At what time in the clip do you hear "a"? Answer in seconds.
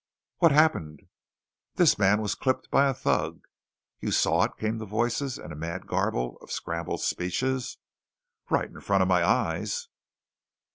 2.89-2.93, 5.51-5.55